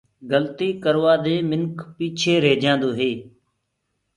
[0.31, 3.11] گلتيٚ ڪروآ دي منک پيٚچي رهيجآندو هي۔